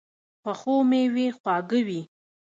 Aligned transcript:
پخو 0.43 0.75
مېوې 0.89 1.27
خواږه 1.37 1.79
وي 1.87 2.01